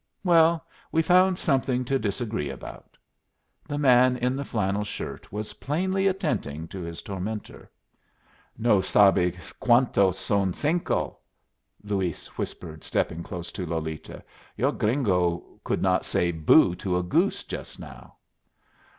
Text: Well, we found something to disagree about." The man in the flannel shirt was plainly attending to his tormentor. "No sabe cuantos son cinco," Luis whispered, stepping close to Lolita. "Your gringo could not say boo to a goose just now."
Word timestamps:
Well, 0.23 0.65
we 0.91 1.03
found 1.03 1.37
something 1.37 1.85
to 1.85 1.99
disagree 1.99 2.49
about." 2.49 2.97
The 3.67 3.77
man 3.77 4.17
in 4.17 4.35
the 4.35 4.43
flannel 4.43 4.83
shirt 4.83 5.31
was 5.31 5.53
plainly 5.53 6.07
attending 6.07 6.67
to 6.69 6.81
his 6.81 7.03
tormentor. 7.03 7.69
"No 8.57 8.81
sabe 8.81 9.33
cuantos 9.61 10.15
son 10.17 10.53
cinco," 10.55 11.19
Luis 11.83 12.25
whispered, 12.35 12.83
stepping 12.83 13.21
close 13.21 13.51
to 13.51 13.63
Lolita. 13.67 14.23
"Your 14.57 14.71
gringo 14.71 15.59
could 15.63 15.83
not 15.83 16.03
say 16.03 16.31
boo 16.31 16.73
to 16.77 16.97
a 16.97 17.03
goose 17.03 17.43
just 17.43 17.77
now." 17.79 18.15